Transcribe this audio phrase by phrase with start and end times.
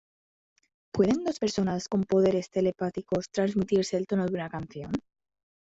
[0.91, 4.91] ¿pueden dos personas con poderes telepáticos transmitirse el tono de una canción?